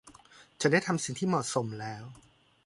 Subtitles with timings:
[0.59, 2.03] ฉันได้ทำสิ่งที่เหมาะสมแล้ว